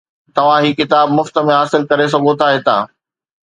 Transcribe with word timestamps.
توھان 0.35 0.59
ھي 0.65 0.71
ڪتاب 0.79 1.05
مفت 1.17 1.35
۾ 1.49 1.53
حاصل 1.59 1.81
ڪري 1.89 2.05
سگھو 2.13 2.31
ٿا 2.39 2.47
ھتان 2.55 2.81